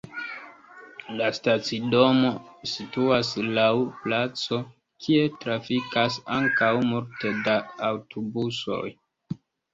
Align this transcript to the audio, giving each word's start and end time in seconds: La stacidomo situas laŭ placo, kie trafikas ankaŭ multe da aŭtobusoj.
La 1.17 1.25
stacidomo 1.39 2.31
situas 2.71 3.29
laŭ 3.59 3.67
placo, 4.07 4.59
kie 5.05 5.21
trafikas 5.45 6.19
ankaŭ 6.39 6.73
multe 6.89 7.37
da 7.51 7.57
aŭtobusoj. 7.93 8.85